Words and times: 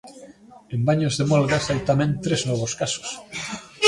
En 0.75 0.81
Baños 0.87 1.13
de 1.19 1.25
Molgas 1.31 1.65
hai 1.69 1.79
tamén 1.89 2.09
tres 2.25 2.41
novos 2.49 2.71
casos. 2.81 3.09